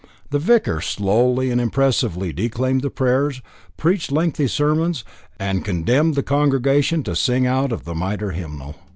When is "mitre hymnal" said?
7.93-8.75